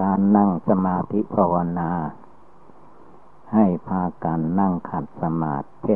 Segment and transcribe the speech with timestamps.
[0.00, 1.90] การนั่งสมาธิภาวนา
[3.52, 5.94] ให้พากันนั่งขัดสมาธิ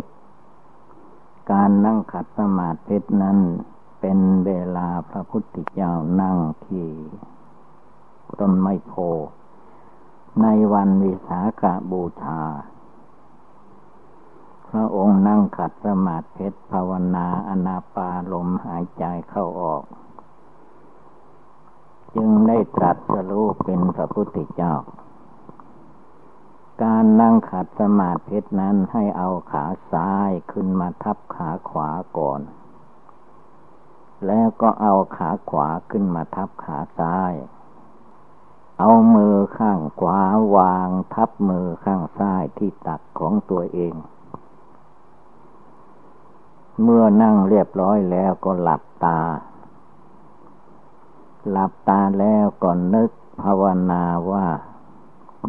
[1.53, 3.39] การนั่งขัดสมาธินั้น
[4.01, 6.89] เป็นเวลาพระพุทธเจ้านั่งที่
[8.41, 8.93] ต้นไมโพ
[10.43, 12.41] ในวันวิสาขาบูชา
[14.69, 19.85] พระองค์นั่งขัดสมาธิภาวนาอนาปาลมหายใจเข้าออก
[22.17, 24.75] จึงได้ตรัสรู้เป็นพระพุทธเจ้า
[26.83, 32.41] การนั่งขัดสมาธินั้นให้เอาขาซ้ายขึ้นมาทับขาขวาก่อน
[34.27, 37.35] แล้วก็เอาขาขวาขึ้นมาทับขาซ้าย
[38.79, 40.21] เอามือข้างขวา
[40.57, 43.95] วางทับมือข้างซ้ายที่ตักของตัวเอง
[46.83, 49.21] เมื่อนั่งเรียบร้อยแล้วก็หลับตา
[51.51, 53.11] หลับตาแล้วก็นึก
[53.43, 54.47] ภาวนาว่า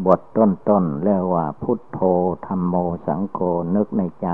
[0.05, 1.99] บทต้นๆเรียกว่า พุทโธ
[2.47, 2.75] ธรรมโม
[3.07, 3.39] สังโฆ
[3.75, 4.27] นึกในใจ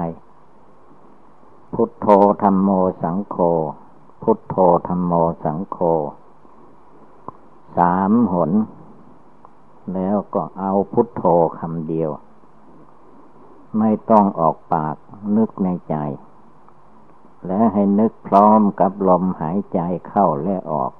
[1.73, 2.07] พุทโธ
[2.43, 2.69] ธรรมโม
[3.03, 3.37] สังโฆ
[4.23, 4.55] พุทโธ
[4.87, 5.77] ธรรมโมสังโฆ
[7.77, 8.51] สามหน
[9.93, 11.23] แล้วก็เอาพุทโธ
[11.59, 12.11] คำเดียว
[13.79, 14.95] ไม่ต้องออกปาก
[15.37, 15.95] นึกในใจ
[17.45, 20.91] และให้นึกพร้อมกับลมหายใจเข้าและออก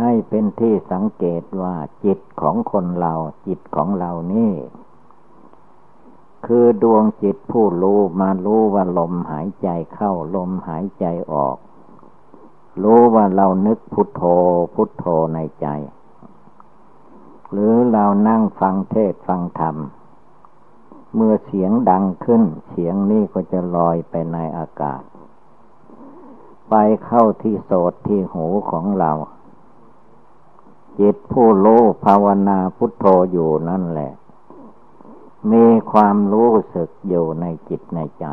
[0.00, 3.14] ให้เป็นที่สังเกตว่าจิตของคนเรา
[3.46, 4.54] จิตของเรานี่
[6.46, 11.56] คือดวงจิตผู้รู้มารู้ว่าลมหายใจเข้าลมหายใจออก
[12.82, 14.22] รู้ว่าเรานึกพุทโธ
[14.74, 15.66] พุทโธในใจ
[17.52, 19.76] หรือเรานั่งฟังเทศฟังธรรม
[21.14, 25.02] เมื่อเสียงดังขึ้น เสียงนี้ก็จะลอยไปในอากาศ
[26.70, 26.74] ไป
[27.06, 29.12] เข้าที่โสดที่หูของเรา
[30.98, 34.12] จิตผู้รู้ภาวนาพุทโธอยู่นั่นแหละ
[35.52, 38.26] มีความรู้สึกอยู่ในจิตในใจ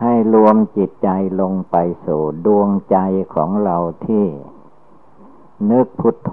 [0.00, 1.08] ให้รวมจิตใจ
[1.40, 2.96] ลงไปสู่ดวงใจ
[3.34, 3.76] ของเรา
[4.06, 4.26] ที่
[5.70, 6.32] นึกพุทโธ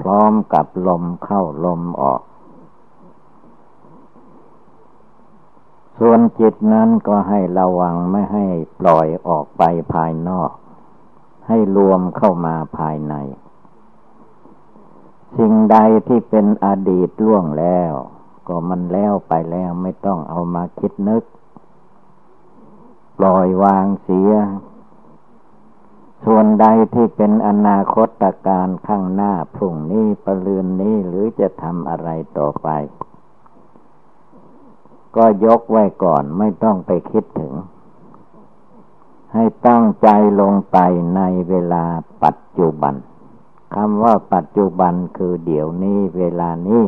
[0.00, 2.22] พร้อมกับลมเข้าลมออก
[5.98, 8.46] ส่วนจิตนั้นก็ให้ระวังไม่ให้
[8.80, 10.50] ปล่อยออกไปภายนอก
[11.48, 13.14] ให้รวมเข้ามาภายใน
[15.36, 15.78] สิ่งใด
[16.08, 17.92] ที่เป็นอดีตล่วงแล้ว
[18.48, 21.22] ก็มันแล้วไปแล้วไม่ต้องเอามาคิดนึก
[23.18, 24.32] ปล่อยวางเสีย
[26.24, 28.08] ส่วนใดที่เป็นอนาคต
[28.46, 32.68] การข้างหน้าพรุ่งนี้ประเลือนนี้หรือจะทำอะไรต่อไป
[35.16, 37.52] ก็ยกไว้ก่อนไม่ต้องไปคิดถึง
[39.34, 40.08] ให้ตั้งใจ
[40.40, 40.78] ลงไป
[41.16, 41.84] ในเวลา
[42.22, 42.94] ปัจจุบัน
[43.74, 46.86] คำว่าปัจจุบันคือเดี๋ยวนี้เวลานี้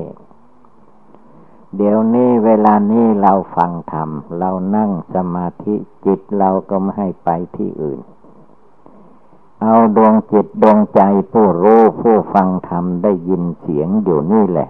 [1.77, 5.75] เดี๋ยวนี้เวลานี้เราฟังธรรม เรานั่งสมาธิ
[6.05, 8.01] จิตเราก็ไม่ให้ไปที่อื่น
[9.63, 11.01] เอาดวงจิตดวงใจ
[11.33, 14.69] ผู้รู้ผู้ฟังธรรมได้ยินเสียงอยู่นี่แหละ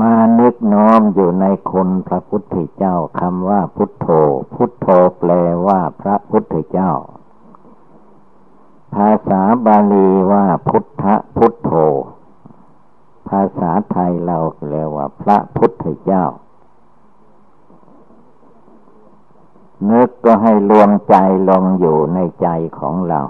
[0.00, 4.06] มานึกน้อมอยู่ในคนพระพุทธเจ้าคำว่าพุทโธ
[4.54, 4.86] พุทโธ
[5.18, 5.32] แปล
[5.66, 6.92] ว่าพระพุทธเจ้า
[8.94, 11.04] ภาษาบาลีว่าพุทธ
[11.36, 11.70] พุทโธ
[13.28, 14.38] ภาษาไทยเรา
[14.70, 16.24] เรียกว่า พระพุทธเจ้า
[19.90, 21.16] นึกก็ให้รวมใจ
[21.50, 22.48] ลงอยู่ในใจ
[22.78, 23.20] ของเรา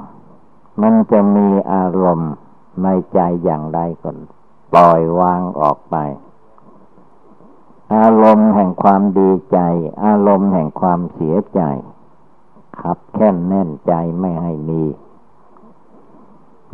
[0.83, 2.33] มันจะมีอารมณ์
[2.83, 4.11] ในใจอย่างไรก็
[4.73, 5.97] ปล่อยวางออกไป
[7.95, 9.59] อารมณ์แห่งความดีใจ
[10.05, 11.61] อารมณ์แห่งความเสียใจ
[12.81, 14.83] ขับแค่นแน่นใจไม่ให้มี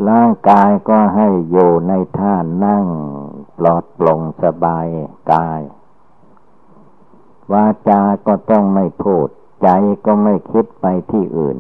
[0.09, 2.87] ร่างกายก็ให้อยู่ในท่านั่ง
[3.59, 4.87] ปลอดโปร่งสบาย
[5.33, 5.61] กาย
[7.53, 9.29] วาจาก็ต้องไม่พูด
[9.63, 9.69] ใจ
[10.07, 11.57] ก็ไม่คิดไปที่อื่น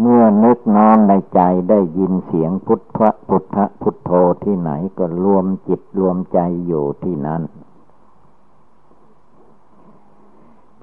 [0.00, 4.10] เมื่อนึกน้อมในใจได้ยินเสียงพุทธพุทธพุทโธ
[4.44, 7.42] ที่ไหนก็รวมจิตรวมใจอยู่ที่นั้น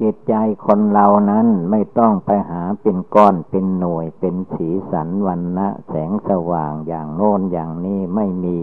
[0.01, 8.59] จิตใจคนเรานั้นไม่ต้องไปหาเป็นก้อนเป็นหน่วยเป็นสีสันวันนะแสงสว่างอย่างโน้นอย่างนี้ไม่มี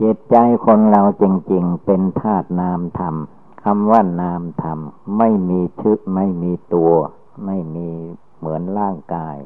[0.00, 0.36] จิตใจ
[0.66, 3.14] คนเราจริง ๆ เป็นธาตุนามธรรม
[3.62, 4.78] คำว่านามธรรม
[5.18, 6.94] ไม่มีชึกไม่มีตัว
[7.44, 7.90] ไม่มี
[8.38, 9.36] เหมือนร่างกาย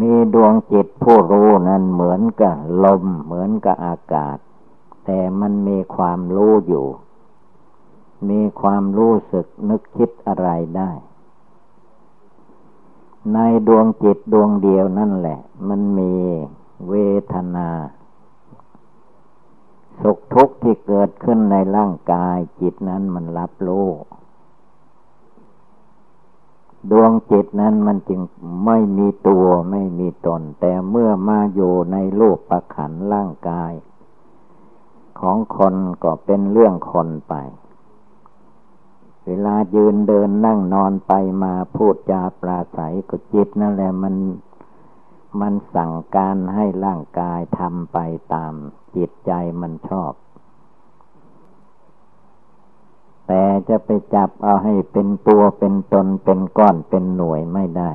[0.00, 4.36] มีดวงจิตผู้รู้นั้นเหมือนกับลม เหมือนกับอากาศ
[5.04, 6.86] แต่มันมีความรู้อยู่
[8.28, 10.90] มีความรู้สึกนึกคิดอะไรได้
[13.32, 13.38] ใน
[13.68, 16.14] ดวงจิตดวงเดียวนั่นแหละ มันมี
[16.88, 16.94] เว
[17.32, 17.68] ทนา
[20.00, 23.88] สุขทุกข์ที่เกิดขึ้นในร่างกายจิตนั้นมันรับรู้
[26.90, 28.20] ดวงจิตนั้นมันจึง
[28.66, 33.72] ไม่มีตัวไม่มีตน แต่เมื่อมาอยู่ในรูปประขันร่างกาย
[35.20, 35.74] ของคน
[36.04, 37.34] ก็เป็นเรื่องคนไป
[39.26, 44.14] เวลายืนเดินนั่งนอนไปมาพูดจาปราศัยก็จิตนั่นแหละมัน
[45.40, 47.98] มันสั่งการให้ร่างกายทำไป
[48.34, 48.54] ตาม
[48.96, 50.12] จิตใจมันชอบ
[53.26, 57.90] แต่จะไปจับเอาให้เป็นตัวเป็นตนเป็นก้อนเป็นหน่วยไม่ได้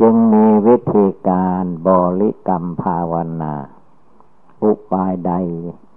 [0.00, 1.88] จึงมีวิธีการบ
[2.20, 3.54] ริกรรมภาวนา
[4.62, 5.32] อุบายใด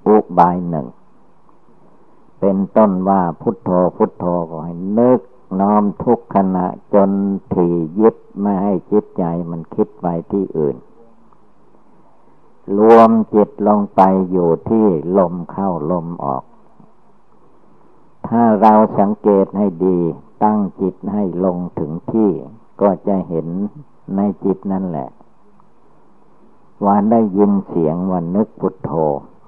[0.08, 0.88] อุบายหนึ่ง
[2.42, 5.20] เป็นต้นว่าพุทโธพุทโธก็ให้นึก
[5.60, 7.12] น้อมทุกขณะจน
[7.54, 10.76] ถี่ยึดไม่ให้จิตใจมันคิดไปที่อื่น
[12.80, 14.02] รวมจิตลงไป
[14.32, 14.86] อยู่ที่
[15.18, 16.44] ลมเข้าลมออก
[18.28, 20.00] ถ้าเราสังเกตให้ดี
[20.44, 22.32] ตั้งจิตให้ลงถึงที่
[22.82, 23.48] ก็จะเห็น
[24.16, 25.10] ในจิตนั่นแหละ
[26.86, 28.92] ว่าได้ยินเสียงวันนึกพุทโธ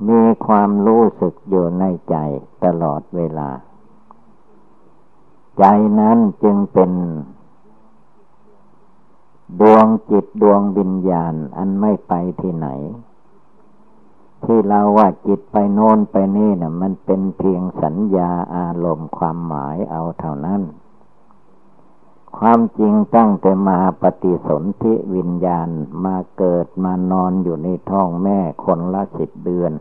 [0.07, 2.15] มีความรู้สึกอยู่ในใจ
[2.63, 3.49] ตลอดเวลา
[5.59, 5.63] ใจ
[5.99, 6.91] นั้นจึงเป็น
[9.61, 12.67] ดวงจิตดวงวิญญาณอันไม่ไปที่ไหน
[14.43, 20.61] ที่เราว่าจิตไปโน้นไปนี่นะ่ะ มันเป็นเพียงสัญญาอารมณ์ความหมายเอาเท่านั้น
[22.37, 25.69] ความจริงตั้งแต่มาปฏิสนธิวิญญาณ
[26.05, 29.71] มาเกิดมานอนอยู่ในท้องแม่คนละสิบเดือน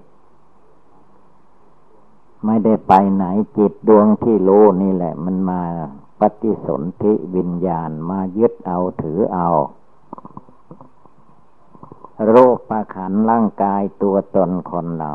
[2.45, 3.25] ไม่ได้ไปไหน
[3.57, 5.63] จิตดวงที่รู้นี่แหละ มันมา
[6.21, 9.49] ปฏิสนธิวิญญาณมายึดเอาถือเอา
[12.29, 15.13] โรคประขันร่างกายตัวตนคนเรา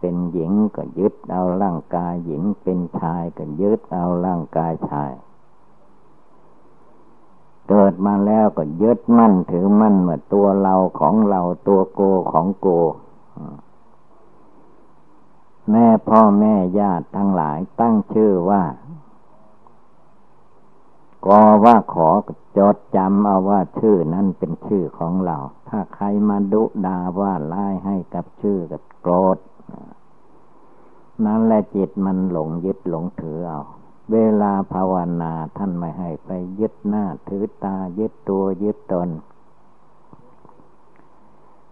[0.00, 5.12] เป็นหญิงก็ยึดเอาร่างกายหญิงเป็นชายก็ยึดเอาร่างกายชาย
[7.68, 12.00] เกิดมาแล้วก็ยึดมั่นถือมั่นเหมือนตัวเราของเราตัวโก
[12.32, 12.68] ของโก
[15.70, 18.62] แม่พ่อแม่ญาติทั้งหลายตั้งชื่อว่า
[21.26, 22.10] ก็ว่าขอ
[22.58, 25.36] จดจำเอาว่าชื่อนั้นเป็นชื่อของเรา
[25.68, 29.38] ถ้าใครมาดุดาว่าไล่ให้กับชื่อกับโกรธ
[31.24, 33.60] นั่นแหละจิตมันหลงยึดหลงถือเอา
[34.12, 36.30] เวลาภาวนาท่านไม่ให้ไป
[36.60, 39.08] ยึดหน้าถือตายึดตัวยึดตน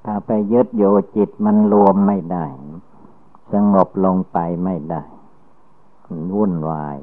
[0.04, 0.84] ถ้าไปยึดโย
[1.16, 2.44] จิตมันรวมไม่ได้
[3.54, 5.02] สงบลงไปไม่ได้
[6.34, 6.98] วุ่นวาย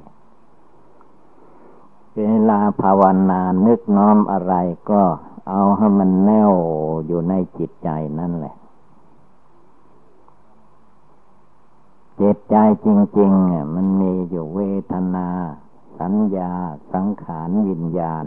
[2.17, 4.53] เวลาภาวนานึกน้อมอะไร
[4.89, 5.01] ก็
[5.49, 6.53] เอาให้มันแน่ว
[7.05, 7.89] อยู่ในจิตใจ
[8.19, 8.55] นั่นแหละ
[12.21, 12.55] จิตใจ
[12.85, 12.87] จ
[13.19, 14.61] ริงๆมันมีอยู่เว
[14.91, 15.27] ทนา
[15.99, 16.53] สัญญา
[16.93, 18.25] สังขารวิญญาณ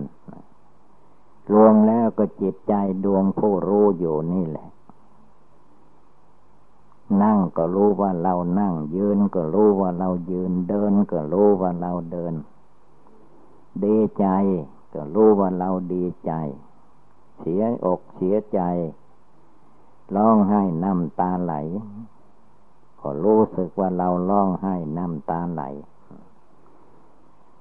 [1.52, 2.74] รวมแล้วก็จิตใจ
[3.04, 4.68] ดวงผู้รู้อยู่นี่แหละ
[7.22, 12.34] นั่งก็รู้ว่าเรานั่ง ยืนก็รู้ว่าเรายืนเดินก็รู้ว่าเราเดิน
[13.84, 14.26] ดีใจ
[14.94, 16.32] ก็รู้ว่าเราดีใจ
[17.38, 18.60] เสียอกเสียใจ
[20.16, 21.54] ร้องไห้น้ำตาไหล
[23.00, 25.62] ก็รู้สึกว่าเราร้องไห้น้ำตาไหล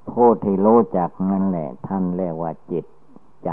[0.10, 2.86] ผู้ที่รู้จักนั่นแหละ ท่านเรียกว่าจิต
[3.46, 3.52] ใจ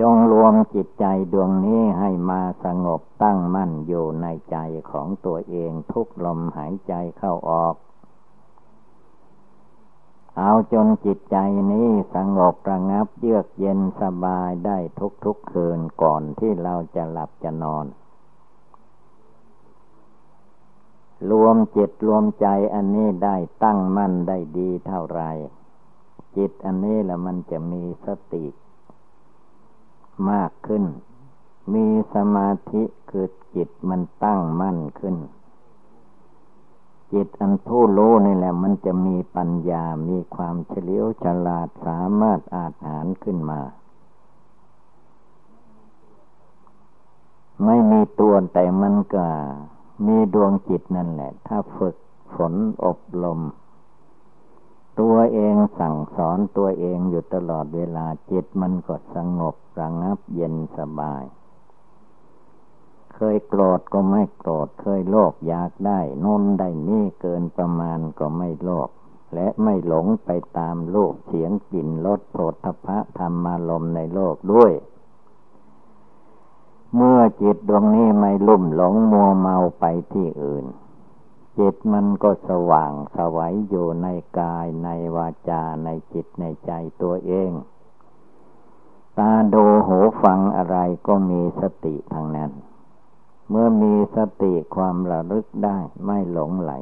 [0.00, 4.56] จงรวมจิตใจดวงนี้ให้มาสงบตั้งมั่นอยู่ในใจ
[4.90, 7.74] ของตัวเองทุกลมหายใจเข้าออก
[10.38, 11.36] เอาจนจิตใจ
[11.72, 17.86] นี้สงบระงับเยือกเย็นสบายได้ทุกทุกคืนก่อนที่เราจะหลับจะนอน
[21.30, 25.22] รวมจิตรวมใจอันนี้ได้ตั้งมั่นได้ดีเท่าไร
[26.36, 28.44] จิตอันนี้ละมันจะมีสติ
[30.30, 30.84] มากขึ้น
[31.74, 35.16] มีสมาธิคือจิตมันตั้งมั่นขึ้น
[37.12, 43.60] จิตอันผู้รู้นี่แหละ มันจะมีปัญญา มีความเฉลียวฉลาดสามารถอาจหารขึ้นมา
[47.64, 49.26] ไม่มีตัวแต่มันก็
[50.06, 51.96] มีดวงจิตนั่นแหละ ถ้าฝึก
[52.34, 52.54] ฝน
[52.84, 53.40] อบรม
[55.00, 61.24] ตัวเองสั่งสอนตัวเองอยู่ตลอดเวลาจิตมันก็สงบระงับเย็นสบาย
[63.14, 68.88] เคยโกรธก็ไม่โกรธเคยโลภอยากได้นนได้นี่เกินประมาณก็ไม่โลภ
[69.34, 74.72] และไม่หลงไปตามโลกเสียงกลิ่นรสโผฏฐพะธรรมารมในโลกด้วย
[76.96, 80.64] เมื่อจิตดวงนี้ไม่ลุ่มหลงมัวเมาไปที่อื่น
[81.58, 86.70] จิตมันก็สว่างสวัยอยู่ในกายในวาจาในจิตในใจ
[87.02, 87.52] ตัวเอง
[89.18, 92.52] ตาดูหูฟังอะไรก็มีสติทางนั้น
[93.50, 96.72] เมื่อมีสติความระลึกได้ไม่หลงไหล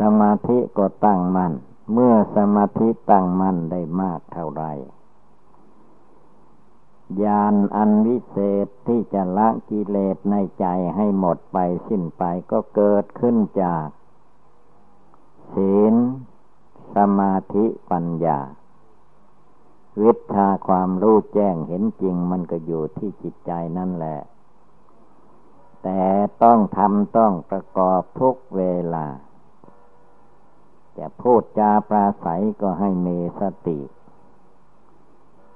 [0.00, 1.52] สมาธิก็ตั้งมัน่น
[1.92, 4.64] เมื่อสมาธิตั้งมั่นได้มากเท่าไร
[7.24, 13.88] ญาณอันวิเศษที่จะละกิเลสในใจให้หมดไปสิ้นไปก็เกิดขึ้นจาก
[15.54, 15.94] ศีล
[16.94, 18.38] สมาธิปัญญา
[20.02, 24.18] วิชาความรู้แจ้งเห็นจริงมันก็อยู่ที่จิตใจนั่นแหละ
[25.82, 26.02] แต่
[26.42, 28.62] ต้องทำต้องประกอบทุกเว
[28.94, 29.06] ลา
[30.98, 33.78] จะพูดจาปราศัยก็ให้มีสติ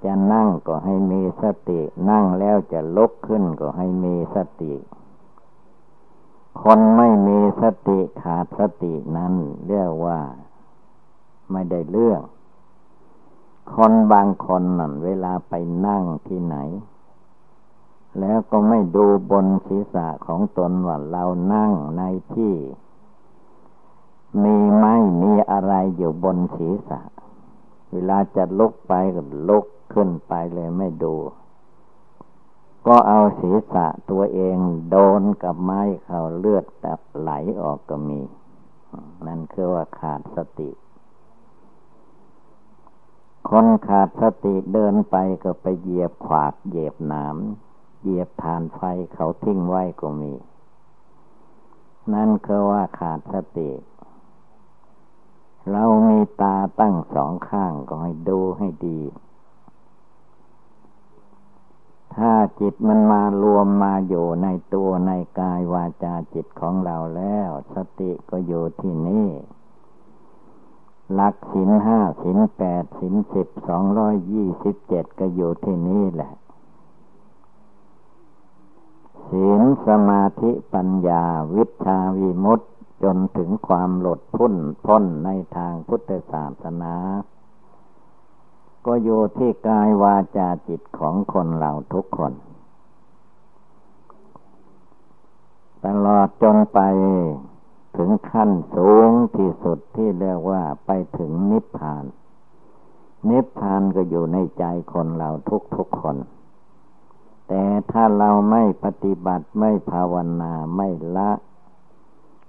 [0.05, 1.81] จะนั่งก็ให้มีสติ
[2.11, 4.75] นั่งแล้วจะลุกขึ้นก็ให้มีสติ
[6.63, 9.35] คนไม่มีสติขาดสตินั้น
[9.67, 10.21] เรียกว่า
[11.51, 12.21] ไม่ได้เรื่อง
[13.75, 15.53] คนบางคนนั่นเวลาไป
[15.87, 16.57] นั่งที่ไหน
[18.21, 22.03] แล้วก็ไม่ดูบนศีรษะของตนว่าเรานั่งใน
[22.35, 22.55] ที่
[24.43, 27.01] มีไม้มีอะไรอยู่บนศีรษะ
[27.93, 31.15] เวลาจะลุกไปก็ลุก ขึ้นไปเลยไม่ดู
[32.87, 34.57] ก็เอาศีรษะตัวเอง
[34.91, 37.31] โดนกับไม้เขาเลือดแบบไหล
[37.61, 38.21] ออกก็มี
[39.27, 40.71] นั่นคือว่าขาดสติ
[43.49, 47.37] คนขาดสติเดินไปก็ไปเหยียบขวากเหยียบหนาม
[48.03, 48.83] เหยียบฐานไฟ
[49.15, 50.33] เขาทิ้งไว้ก็มี
[52.15, 53.71] นั่นคือว่าขาดสติ
[55.71, 59.01] เรามีตาตั้งสองข้างก็ให้ดูให้ดี
[62.19, 69.29] ถ้าจิตมันมารวมมาอยู่ในตัวในกายวาจาจิตของเราแล้ว สติก็อยู่ที่นี่
[71.15, 76.33] หลักสินห้าสินแปดสินสิบสองร้อยยี่สิบเจ็ดก็อยู่ที่นี่แหละ
[79.27, 82.65] ศีลสมาธิปัญญาวิชาวิมุตต
[83.03, 84.55] จนถึงความหลดพ้น
[84.85, 86.95] พ้นในทางพุทธศาสนา
[88.87, 92.33] ก็อยู่ที่กายวาจาจิตของคนเราทุกคน
[95.85, 96.81] ตลอดจนไป
[97.97, 102.05] ถึงขั้นสูงที่สุดที่เรียกว่าไปถึงนิพพาน
[103.29, 106.17] นิพพานก็อยู่ในใจคนเราทุกทุกคน
[107.49, 111.31] แต่ถ้าเราไม่ปฏิบัติไม่ภาวนาไม่ละ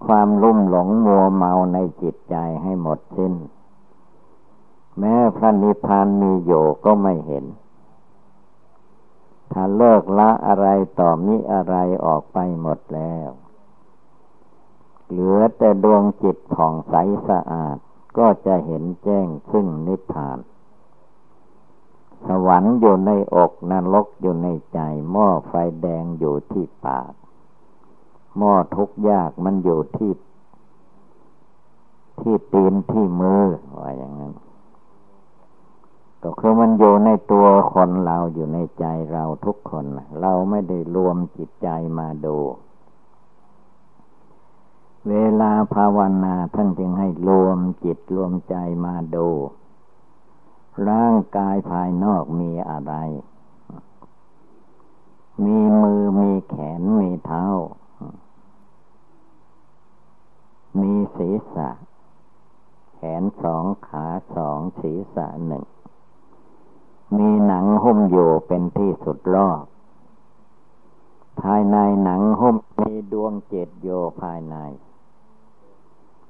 [0.06, 3.34] ความลุ่มหลงมัวเมาในจิตใจให้หมดสิ้น
[5.00, 7.46] แม้พระนิพพานมีอยู่ก็ไม่เห็น
[9.52, 10.68] ถ้าเลิกละอะไร
[11.00, 13.30] ต่อมิอะไรออกไปหมดแล้ว
[15.10, 16.94] เหลือแต่ดวงจิตผ่องใส
[17.28, 17.78] สะอาด
[18.18, 20.40] ก็จะเห็นแจ้งซึ่งนิพพาน
[22.28, 24.80] สวรรค์อยู่ในอกนรกอยู่ในใจ
[25.12, 27.14] หม้อไฟแดงอยู่ที่ปาก
[28.38, 30.12] หม้อทุกยากมันอยู่ที่
[32.20, 33.44] ที่ตีนที่มือ
[33.80, 34.34] ว่าอย่างนั้น
[36.24, 39.86] ก็คือมันอยู่ในตัวคนเราอยู่ในใจเราทุกคน
[40.22, 42.38] เราไม่ได้รวมจิตใจมาดู
[45.10, 49.28] เวลาภาวนาท่านจึงให้รวมจิตรวมใจมาดู
[50.90, 52.94] ร่างกายภายนอกมีอะไร
[55.44, 57.46] มีมือมีแขนมีเท้า
[60.82, 61.70] มีศีรษะ
[62.94, 65.64] แขนสองขาสองศีรษะหนึ่ง
[67.18, 69.64] มีหนังหุ้มอยู่เป็นที่สุดรอบ
[71.42, 73.90] ภายในหนังหุ้มมีดวงจิตโย
[74.22, 74.56] ภายใน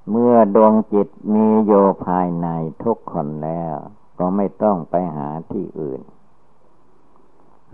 [0.10, 1.74] เมื่อดวงจิตมีโย
[2.06, 2.48] ภายใน
[2.84, 3.76] ทุกคนแล้ว
[4.20, 6.02] ก็ไม่ต้องไปหาที่อื่น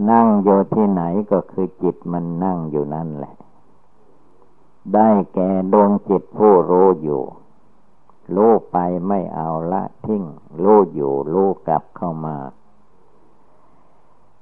[0.09, 3.35] นั่งโยที่ไหนก็คือจิตมันนั่งอยู่นั่นแหละ
[4.93, 7.23] ได้แก่ดวงจิตผู้รู้อยู่
[8.35, 10.23] รู้ไปไม่เอาละทิ้ง
[10.61, 12.37] รู้อยู่รู้กลับเข้ามา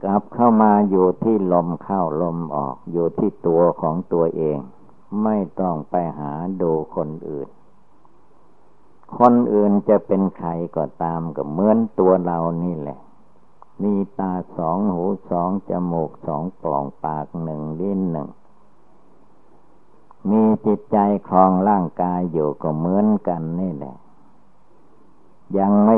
[0.03, 4.59] กลับเข้ามาอยู่ที่ลมเข้าลมออกอยู่ที่ตัวของตัวเอง
[5.23, 7.47] ไม่ต้องไปหาดูคนอื่น
[9.17, 12.99] คนอื่นจะเป็นใครก็ตามก็เหมือนตัวเรานี่แหละ
[13.83, 18.29] มีตาสองหูสองจมูกสองปล่องปากหนึ่งลิ้นหนึ่ง
[20.29, 23.95] มีจิตใจคลองร่างกายอยู่ก็เหมือนกันนี่แหละ
[25.57, 25.97] ยังไม่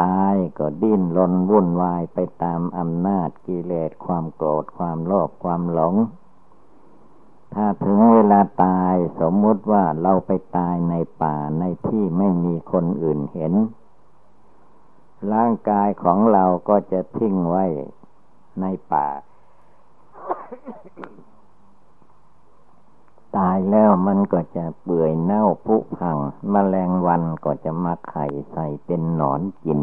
[0.00, 5.94] ตายก็ดิ้นรนวุ่นวายไปตามอำนาจกิเลสความโกรธความโลภความหลง
[7.54, 13.52] ถ้าถึงเวลาตายสมมติว่าเราไปตายในป่าในที่ไม่มีคนอื่นเห็น
[15.32, 17.64] ร่างกายของเราก็จะทิ้งไว้
[18.60, 19.08] ในป่า
[23.36, 26.18] ตายแล้วมันก็จะเปื่อยเน่าผุพัง
[26.52, 29.80] มแมลงวันก็จะมาไข่ใส่เป็นหนอนกิน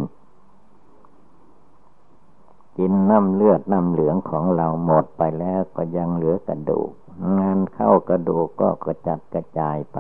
[2.78, 6.92] กินน้ำเลือดน้ำเหลืองของเราหมดไปแล้วก็ยังเหลือกระดูก
[7.40, 10.00] งานเข้ากระดูกก็กระจัดกระจายไป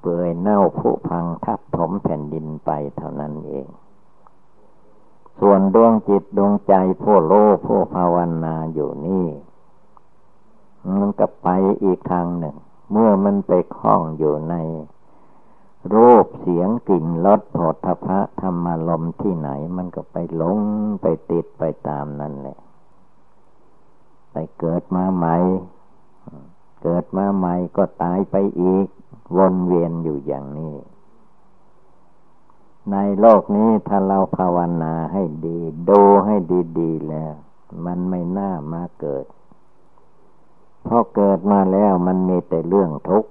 [0.00, 3.66] เปื่อยเน่าผุพังทับถมแผ่นดินไปเท่านั้นเอง
[5.40, 7.32] ส่วนดวงจิตดวงใจผู้โล
[7.66, 9.26] ผู้ภาวนาอยู่นี่
[11.00, 11.48] มันก็ไป
[11.82, 12.56] อีกทางหนึ่ง
[12.90, 14.54] เมื่อมันไปคล้องอยู่ใน
[15.94, 20.58] รูปเสียงกลิ่นรสผฏฐพะธรรมารมที่ไหน มันก็ไปหลง
[21.02, 22.58] ไปติดไปตามนั่นแหละ
[24.32, 25.36] ไปเกิดมาใหม่
[26.82, 28.86] เกิดมาใหม่ก็ตายไปอีก
[29.36, 30.74] วนเวียนอยู่อย่างนี้
[32.92, 36.34] ในโลกนี้ถ้าเราภาวนาให้ดี ดูให้
[36.78, 37.34] ดี ๆ แล้ว
[37.84, 39.24] มันไม่น่ามาเกิด
[40.86, 43.30] พอเกิดมาแล้วมันมีแต่เรื่องทุกข์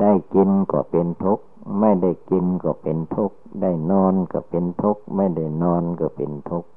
[0.00, 1.44] ได้กินก็เป็นทุกข์
[1.80, 6.68] ไม่ได้กินก็เป็นทุกข์ ได้นอนก็เป็นทุกข์ ไม่ได้นอนก็เป็นทุกข์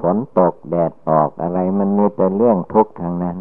[0.00, 3.36] ฝนตกแดดออกอะไรมันมีแต่เรื่องทุกข์ทางนั้น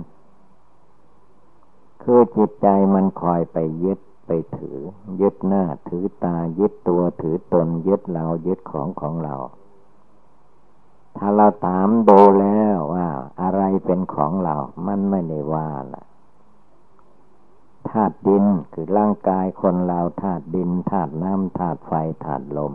[2.04, 4.80] คือจิตใจมันคอยไปยึดไปถือ
[5.22, 9.36] ยึดหน้าถือตายึดตัวถือตนยึดเรายึดของของเรา
[11.18, 13.08] ถ้าเราถามดูแล้วว่า
[13.42, 14.56] อะไรเป็นของเรา
[14.88, 16.04] มันไม่ได้ว่าละ
[17.90, 21.94] ธาตุดินคือร่างกายคนเราธาตุดินธาตุน้ำธาตุไฟ
[22.26, 22.74] ธาตุลม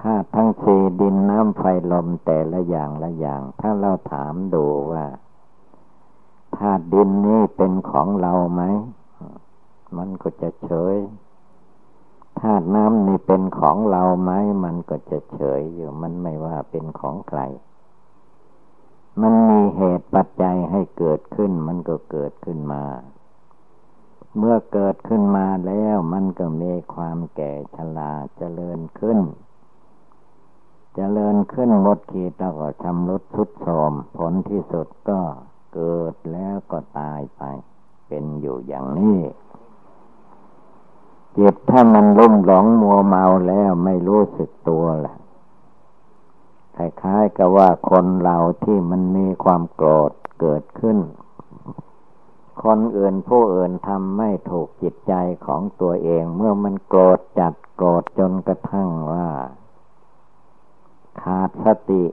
[0.00, 5.04] ธาตุทั้งสี่ดินน้ำไฟลมแต่ละอย่างละอย่าง ถ้าเราถามดูว่า
[6.56, 8.62] ธาตุดินนี้เป็นของเราไหม
[9.96, 10.96] มันก็จะเฉย
[12.40, 14.30] ธาตุน้ำนี่เป็นของเราไหม
[14.64, 17.40] มันก็จะเฉยอยู่มันไม่ว่าเป็นของใคร
[19.20, 22.84] มันมีเหตุปัจจัยให้เกิดขึ้น มันก็เกิดขึ้นมา
[24.36, 29.18] เมื่อเกิดขึ้นมาแล้วมันก็มีความแก่ชราเจริญขึ้น
[30.94, 35.20] เจริญขึ้นหมดขีดแล้วก็ชำรุดทุดโทรมผลที่สุดก็
[35.74, 37.42] เกิดแล้วก็ตายไป
[38.08, 39.18] เป็นอยู่อย่างนี้
[41.38, 45.16] จิตถ้ามันลุ่มหลงมัวเมาแล้วไม่รู้สึกตัวแหละ
[46.76, 50.98] คล้ายๆกับว่าคนเราที่มันมีความโกรธเกิดขึ้น
[52.64, 55.14] คนอื่นผู้อื่นทำไม่ถูกจิตใจ
[55.46, 59.28] ของตัวเอง เมื่อมันโกรธจัดโกรธจนกระทั่งว่า
[61.22, 62.04] ขาดสติ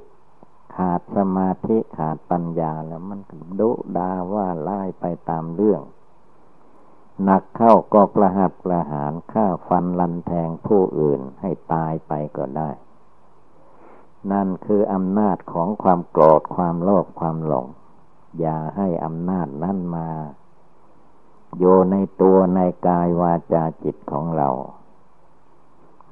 [0.76, 3.20] ขาดสมาธิขาดปัญญาแล้วมัน
[3.60, 5.82] ดุดาว่าไล่ไปตามเรื่อง
[7.24, 12.70] หนักเข้าก็ประหัตประหารฆ่าฟันลันแทงผู้อื่นให้ตายไปก็ได้
[14.32, 17.68] นั่นคืออำนาจของความโกรธความโลภความหลง
[18.40, 20.10] อย่าให้อำนาจนั่นมา
[21.58, 24.50] โยในตัวในกายวาจาจิตของเรา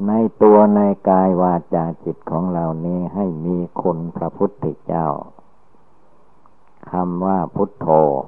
[0.08, 5.08] ในตัวในกายวาจาจิตของเรานี้ให้มีคุณพระพุทธเจ้า
[6.90, 7.88] คำว่าพุทโธ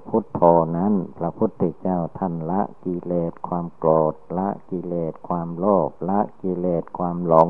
[0.10, 0.42] พุทโธ
[0.78, 7.50] นั้น พระพุทธเจ้าท่านละกิเลสความโกรธละกิเลสความโลภละกิเลสความหลง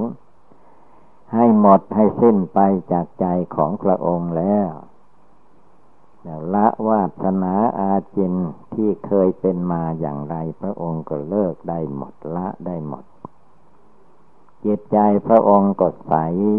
[1.33, 2.59] ให้หมดให้สิ้นไป
[2.91, 4.69] จากใจของพระองค์แล้ว
[6.53, 8.33] ละวาสนาอาจิน
[8.73, 13.05] ที่เคยเป็นมาอย่างไร พระองค์ก็เลิกได้หมดละได้หมด
[14.65, 16.13] จิตใจพระองค์ก็ใส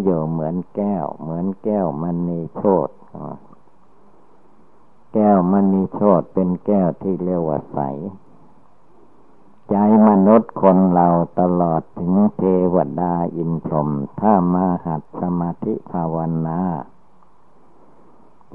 [0.04, 2.88] อยู่เหมือนแก้ว เหมือนแก้วมันมีโชด
[5.14, 7.78] แก้วมณีโชดเป็นแก้วที่เรียกว่าใส
[9.70, 9.76] ใจ
[10.08, 11.08] มนุษย์คนเรา
[11.40, 12.42] ตลอดถึงเท
[12.74, 16.60] วดาอินพรหมถ้ามาหัดสมาธิภาวนา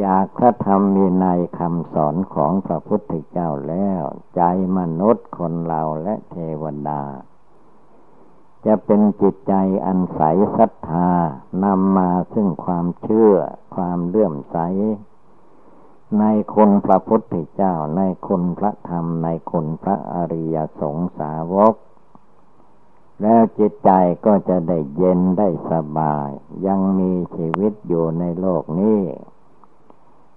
[0.03, 1.25] จากพระธรรมมีใน
[1.59, 4.03] คำสอนของพระพุทธเจ้าแล้ว
[4.35, 4.41] ใจ
[4.77, 7.01] มนุษย์คนเราและเทวดา
[8.65, 9.53] จะเป็นจิตใจ
[9.85, 10.21] อันใส
[10.57, 11.11] ศรัทธา
[11.63, 13.33] นำมาซึ่งความเชื่อ
[13.75, 14.57] ความเลื่อมใส
[16.17, 21.73] ในคนพระพุทธเจ้า ในคนพระธรรม ในคนพระอริยสงสาวก
[23.21, 23.91] แล้วจิตใจ
[24.25, 26.29] ก็จะได้เย็นได้สบาย
[26.67, 29.01] ยังมีชีวิตอยู่ในโลกนี้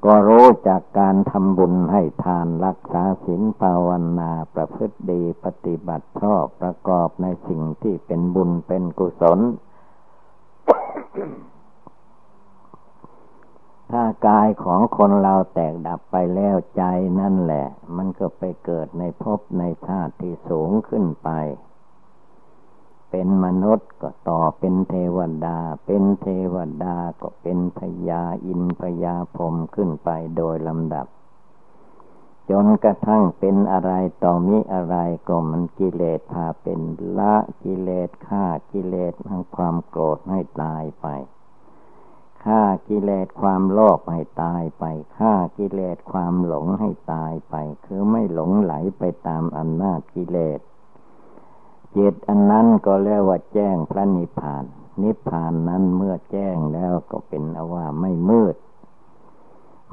[0.04, 9.38] ก็รู้จากการทำบุญให้ทานรักษาศีลภาวนาประพฤติดีปฏิบัติชอบประกอบในสิ่งที่เป็นบุญเป็นกุศล
[13.92, 16.82] ถ้ากายของคนเราแตกดับไปแล้วใจ
[17.20, 21.30] นั่นแหละ มันก็ไปเกิดในภพในชาติที่สูงขึ้นไป
[23.10, 31.06] เป็นมนุษย์ก็ต่อเป็นเทวดา เป็นเทวดาก็เป็นพญาอินพญาพรมขึ้นไปโดยลำดับ
[32.50, 33.92] จนกระทั่งเป็นอะไร
[34.24, 34.96] ต่อมิอะไร
[35.28, 36.80] ก็มันกิเลสพาเป็น
[37.18, 41.06] ละกิเลสฆ่ากิเลสทั้งความโกรธให้ตายไป
[42.44, 44.84] ฆ่ากิเลสความโลภให้ตายไป
[45.18, 50.60] ฆ่ากิเลสความหลงให้ตายไป คือไม่หลงไหลไปตามอำนาจกิเลส
[51.96, 54.64] จิตอันนั้นก็เรียกว่าแจ้งพระนิพพาน
[55.02, 58.56] นิพพานนั้นเมื่อแจ้งแล้วก็เป็นอว่าไม่มืด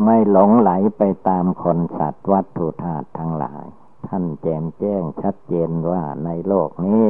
[0.03, 3.65] ไม่หลงไหลไปตามคนสัตว์วัตถุธาตุทั้งหลาย
[4.07, 7.09] ท่านแจมแจ้งชัดเจนว่าในโลกนี้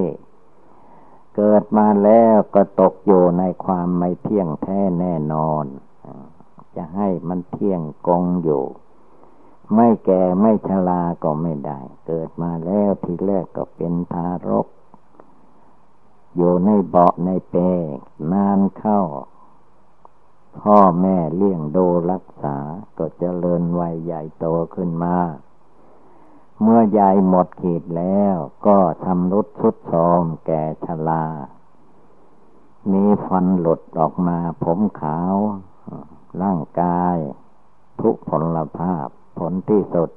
[1.42, 5.66] เกิดมาแล้วก็ตกอยู่ในความไม่เที่ยงแท้แน่นอน
[6.76, 8.64] จะให้มันเที่ยงกงอยู่
[9.76, 14.68] ไม่แก่ไม่ชราก็ไม่ได้ เกิดมาแล้วทีแรกก็เป็นทารก
[16.36, 17.56] อยู่ในเบาะในเป
[17.96, 17.98] ก
[18.32, 19.02] นานเข้า
[20.62, 22.58] พ่อแม่เลี้ยงดูรักษา
[22.98, 25.18] ก็จเจริญวัยใหญ่โตขึ้นมา
[26.62, 28.36] เมื่อยายหมดขีดแล้ว
[28.68, 31.26] ก็ทำรุดสุดโทมแก่ชรา
[32.92, 35.36] มีฟันหลุดออกมาผมขาว
[36.42, 37.18] ร่างกาย
[38.02, 40.10] ทุกผลภาพผลที่สุด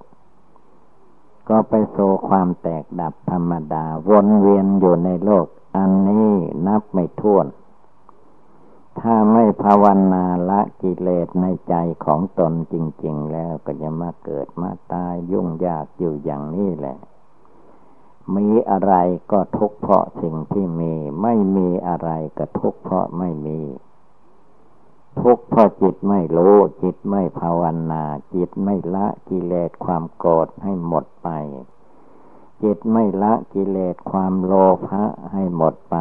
[1.49, 1.97] ก็ไปโซ
[2.29, 6.33] ความแตกดับธรรมดา วนเวียนอยู่ในโลก อันนี้
[6.67, 7.47] นับไม่ถ้วน
[9.01, 11.75] ถ้าไม่ภาวนาละกิเลสในใจ
[12.05, 12.75] ของตนจ
[13.05, 16.99] ริง ๆ แล้วก็จะมาเกิดมาตายยุ่งยากอยู่อย่างนี้แหละ
[18.37, 18.95] มีอะไร
[19.33, 23.61] ก็ทุกข์เพราะสิ่งที่มี ไม่มีอะไรก็ทุกข์เพราะไม่มี
[25.21, 31.29] ทุกข์เพราะจิตไม่รู้จิตไม่ภาวนา จิตไม่ละกิเลสความโกรธให้หมดไป
[32.63, 34.53] จิตไม่ละกิเลสความโล
[34.89, 35.97] ภะให้หมดไป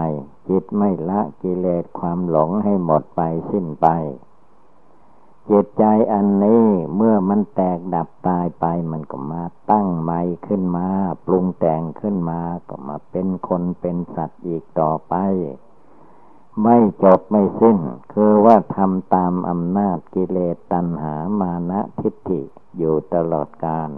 [0.51, 3.87] จิตไม่ละกิเลสความหลงให้หมดไปสิ้นไป
[5.49, 5.83] จิตใจ
[6.13, 10.87] อันนี้เมื่อมันแตกดับตายไปมันก็มาตั้งใหม่ขึ้นมา
[11.25, 15.13] ปรุงแต่งขึ้นมาก็มาเป็นคนเป็นสัตว์อีกต่อไป
[16.63, 17.77] ไม่จบไม่สิ้น
[18.13, 22.41] คือว่าทำตามอำนาจกิเลสตัณหามานะทิฏฐิ
[22.77, 23.89] อยู่ตลอดกาล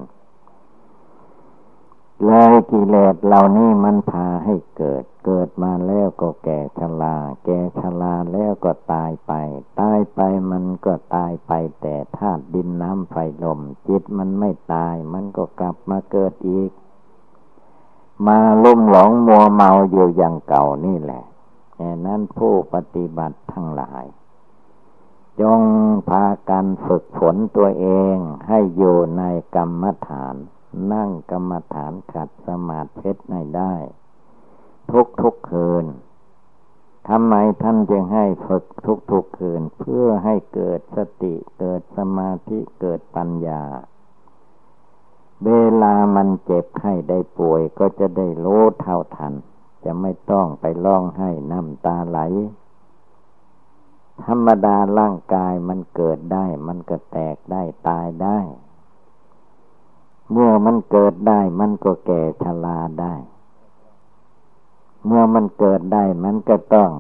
[2.26, 9.34] เลยกิเลสเหล่านี้มันพาให้เกิด เกิดมาแล้วก็แก่ชรา แก่ชราแล้วก็ตายไป
[9.82, 10.20] ตายไป
[10.52, 16.72] มันก็ตายไปแต่ธาตุดินน้ำไฟลม จิตมันไม่ตาย มันก็กลับมาเกิดอีก
[18.28, 21.24] มาลุ่มหลงมัวเมาอยู่อย่างเก่านี่แหละ
[21.74, 24.06] แค่นั้นผู้ปฏิบัติทั้งหลาย
[25.42, 25.62] จง
[26.10, 29.24] พากันฝึกฝนตัวเองให้อยู่ใน
[29.56, 30.36] กรรมฐาน
[30.94, 33.74] นั่งกรรมฐานขัดสมาธิให้ได้
[34.92, 35.86] ทุกทุกคืน
[37.10, 43.64] ทำไมท่านจึงให้ฝึกทุกทุกคืน เพื่อให้เกิดสติเกิดสมาธิเกิดปัญญา
[45.46, 45.52] เว
[45.84, 48.48] ลามันเจ็บไข้ได้ป่วยก็จะได้โล
[48.82, 49.34] เท่าทัน
[49.84, 52.20] จะไม่ต้องไปร้องให้น้ำตาไหล
[54.26, 58.40] ธรรมดาร่างกายมันเกิดได้ มันก็แตกได้ตายได้
[60.32, 63.16] เมื่อมันเกิดได้มันก็แก่ชราได้
[65.06, 66.92] เมื่อมันเกิดได้มันก็ต้อง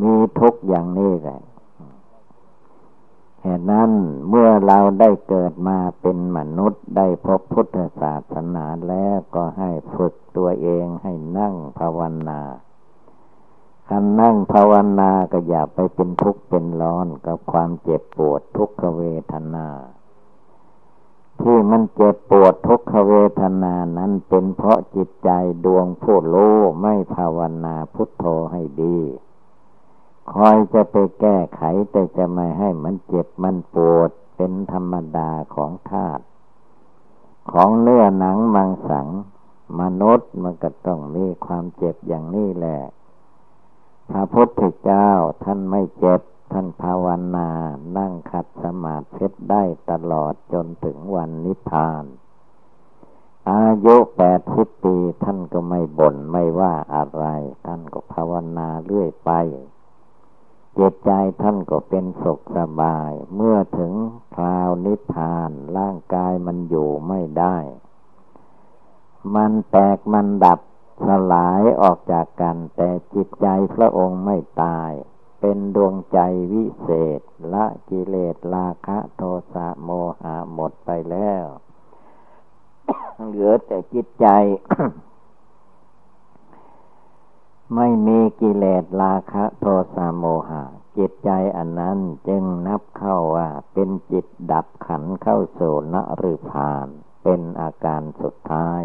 [0.00, 1.40] มีทุกอย่างนี้แหละ
[3.42, 3.90] เหตุนั้น
[4.28, 12.40] เมื่อเราได้เกิดมาเป็นมนุษย์ได้พบพุทธศาสนาแล้วก็ให้ฝึกตัวเองให้นั่งภาวนา
[13.88, 19.02] คันนั่งภาวนาก็อย่าไปเป็นทุกข์เป็นร้อนกับความเจ็บปวดทุกขเว
[19.32, 19.66] ทนา
[21.42, 25.30] ที่มันเจ็บปวดทุกขเวทนานั้นเป็นเพราะจิตใจ
[25.64, 26.36] ดวงผู้โล
[26.80, 28.98] ไม่ภาวนาพุทโธให้ดี
[30.32, 36.22] คอยจะไปแก้ไขแต่จะไม่ให้มันเจ็บมันปวดเป็นธรรมดาของธาตุ
[37.52, 39.08] ของเนื้อหนังมังสัง
[39.80, 42.78] มนุษย์มันก็ต้องมีความเจ็บอย่างนี้แหละ
[44.10, 45.10] พระพุทธเจ้า
[45.44, 46.20] ท่านไม่เจ็บ
[46.52, 47.50] ท่านภาวนา
[47.98, 52.04] นั่งขัดสมาธิได้ตลอดจนถึงวันนิพพาน
[53.50, 57.26] อายุแปดสิบปีท่านก็ไม่บน่นไม่ว่าอะไร
[57.66, 59.30] ท่านก็ภาวนาเรื่อยไป
[60.74, 61.10] เจตใจ
[61.42, 63.92] ท่านก็เป็นสุขสบาย เมื่อถึง
[64.36, 67.56] คราวนิพพานร่างกายมันอยู่ไม่ได้
[69.34, 70.60] มันแตกมันดับ
[71.06, 74.92] สลายออกจากกัน แต่จิตใจพระองค์ไม่ตาย
[75.44, 76.18] เป็นดวงใจ
[76.52, 77.20] วิเศษ
[77.52, 79.22] ละกิเลสราคะโท
[79.54, 81.44] สะโมหะหมดไปแล้ว
[83.26, 84.26] เหลือแต่จิตใจ
[87.74, 90.62] ไม่มีกิเลสราคะโทสะโมหะ
[90.98, 95.60] จิตใจอันนั้นจึงนับเข้าว่า เป็นจิตดับขันเข้าโส
[95.92, 95.94] น
[96.32, 96.88] ฤพาน
[97.22, 98.82] เป็นอาการสุดท้าย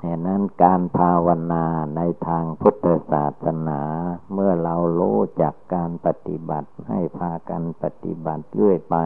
[0.00, 1.64] แห่นั้นการภาวนา
[1.96, 3.80] ในทางพุทธศาสนา
[4.32, 8.96] เมื่อเรารู้จักการปฏิบัติให้พากันปฏิบัติเรื่อยไป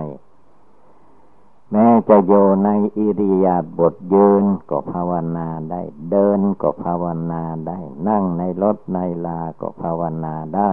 [1.73, 2.33] แม้จะโย
[2.65, 10.73] ในอิริยาบถยืนก็ภาวนาได้ เดินก็ภาวนาได้ นั่งในรถในลา ก็ภาวนาได้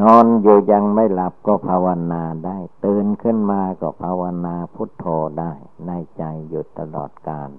[0.00, 5.04] นอนอยู่ยังไม่หลับก็ภาวนาได้ ตื่นขึ้นมาก็ภาวนาพุทโธ
[5.40, 5.52] ได้
[5.86, 7.50] ในใจหยุดตลอดกาล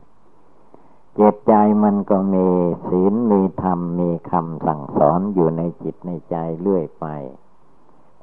[1.24, 2.48] จิตใจมันก็มี
[2.88, 7.06] ศีลมีธรรมมีคำสั่งสอนอยู่ในจิตในใจเรื่อยไป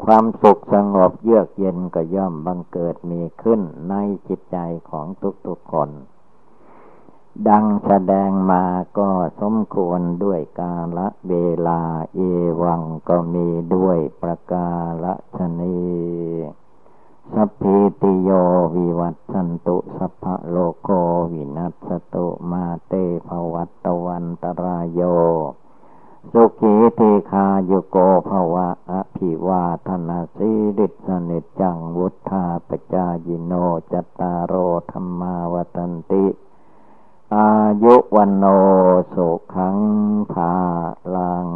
[0.04, 3.94] ความสุขสงบเยือกเย็นก็ย่อมบังเกิดมีขึ้นใน
[4.28, 4.58] จิตใจ
[4.90, 5.06] ของ
[5.46, 5.90] ทุกๆคน
[7.48, 8.64] ดังแสดงมา
[8.98, 9.08] ก็
[9.40, 11.34] สมควรด้วยกาละเว
[11.68, 11.80] ลา
[12.14, 12.18] เอ
[12.62, 14.68] วังก็มีด้วยประกา
[15.04, 15.78] ละชนี
[17.34, 18.30] สัพพิติโย
[18.74, 20.90] วิวัตสันตุสัพพะโลโก
[21.32, 22.92] วินัสตุมาเต
[23.26, 25.00] ภวัตตวันตรายโย
[26.32, 27.96] สุขีเทคาโยโก
[28.28, 33.52] ภวะอภิวาธนาสีริสนิจังวุธาปจายิโน
[33.92, 34.52] จตารโอ
[34.90, 36.26] ธรรมาวตันติ
[37.36, 37.50] อา
[37.84, 38.44] ยุวันโน
[39.14, 39.78] สุขัง
[40.32, 40.54] ภา
[41.14, 41.48] ลัง